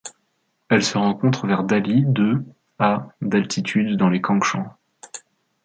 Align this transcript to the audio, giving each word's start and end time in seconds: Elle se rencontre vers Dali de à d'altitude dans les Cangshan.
Elle 0.67 0.81
se 0.81 0.97
rencontre 0.97 1.45
vers 1.45 1.63
Dali 1.63 2.05
de 2.07 2.43
à 2.79 3.07
d'altitude 3.21 3.97
dans 3.97 4.09
les 4.09 4.19
Cangshan. 4.19 4.65